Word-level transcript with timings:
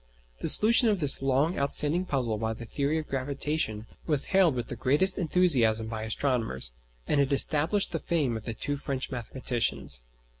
The 0.39 0.49
solution 0.49 0.89
of 0.89 0.99
this 0.99 1.21
long 1.21 1.59
outstanding 1.59 2.05
puzzle 2.05 2.39
by 2.39 2.53
the 2.55 2.65
theory 2.65 2.97
of 2.97 3.07
gravitation 3.07 3.85
was 4.07 4.25
hailed 4.33 4.55
with 4.55 4.69
the 4.69 4.75
greatest 4.75 5.15
enthusiasm 5.19 5.89
by 5.89 6.01
astronomers, 6.05 6.71
and 7.07 7.21
it 7.21 7.31
established 7.31 7.91
the 7.91 7.99
fame 7.99 8.35
of 8.35 8.45
the 8.45 8.55
two 8.55 8.77
French 8.77 9.11
mathematicians. 9.11 10.01